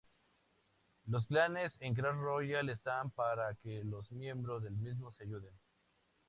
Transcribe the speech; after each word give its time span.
Los 1.05 1.27
clanes 1.27 1.73
en 1.79 1.93
Clash 1.93 2.15
Royale 2.15 2.71
están 2.71 3.11
para 3.11 3.53
que 3.53 3.83
los 3.83 4.11
miembros 4.11 4.63
del 4.63 4.73
mismo 4.75 5.13
se 5.13 5.25
ayuden. 5.25 5.53